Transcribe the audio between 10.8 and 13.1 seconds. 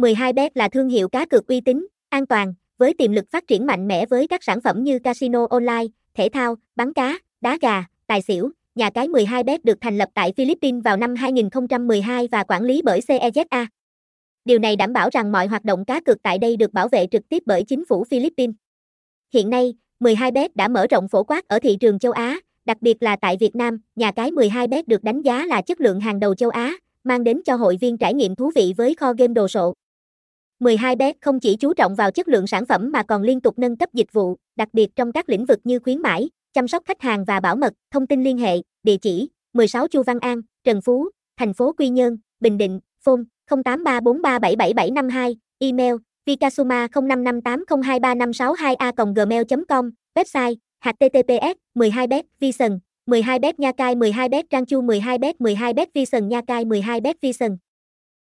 vào năm 2012 và quản lý bởi